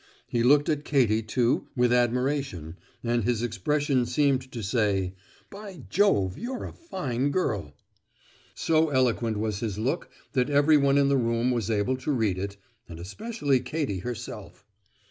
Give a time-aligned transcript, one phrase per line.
[0.27, 5.13] He looked at Katie too, with admiration, and his expression seemed to say.
[5.51, 7.75] "By Jove, you're a fine girl!"
[8.55, 12.57] So eloquent was his look that everyone in the room was able to read it,
[12.89, 14.65] and especially Katie herself.